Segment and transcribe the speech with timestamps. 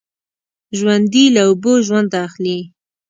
[0.77, 2.59] ژوندي له اوبو ژوند اخلي